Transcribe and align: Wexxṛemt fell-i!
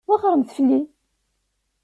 Wexxṛemt 0.09 0.55
fell-i! 0.57 0.79